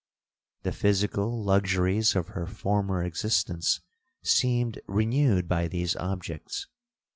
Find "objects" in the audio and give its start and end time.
5.95-6.65